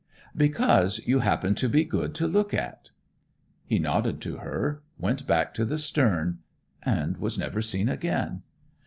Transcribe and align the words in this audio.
'Because 0.35 0.97
you 1.05 1.19
happen 1.19 1.53
to 1.53 1.69
be 1.69 1.83
good 1.85 2.15
to 2.15 2.25
look 2.25 2.55
at.' 2.55 2.89
He 3.67 3.77
nodded 3.77 4.19
to 4.21 4.37
her, 4.37 4.81
went 4.97 5.27
back 5.27 5.53
to 5.53 5.63
the 5.63 5.77
stern 5.77 6.39
and 6.81 7.17
was 7.17 7.37
never 7.37 7.61
seen 7.61 7.87
again. 7.87 8.41